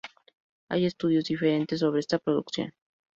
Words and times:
Hay 0.69 0.87
estudios 0.87 1.25
diferentes 1.25 1.81
sobre 1.81 1.99
esta 1.99 2.17
producción. 2.17 2.73